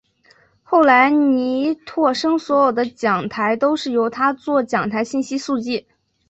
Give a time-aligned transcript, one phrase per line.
[0.63, 5.85] 后来倪柝声所有的讲台都是由他作讲台信息速记。